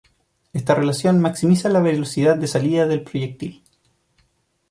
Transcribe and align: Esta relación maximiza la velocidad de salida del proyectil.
Esta 0.51 0.73
relación 0.73 1.21
maximiza 1.21 1.69
la 1.69 1.79
velocidad 1.79 2.35
de 2.35 2.47
salida 2.47 2.87
del 2.87 3.03
proyectil. 3.03 3.63